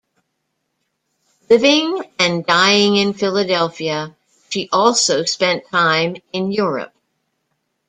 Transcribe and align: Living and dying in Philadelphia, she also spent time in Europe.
Living 1.47 2.01
and 2.17 2.43
dying 2.43 2.95
in 2.95 3.13
Philadelphia, 3.13 4.15
she 4.49 4.67
also 4.71 5.25
spent 5.25 5.67
time 5.69 6.15
in 6.33 6.51
Europe. 6.51 6.91